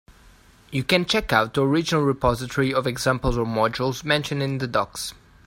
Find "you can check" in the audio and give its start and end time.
0.71-1.31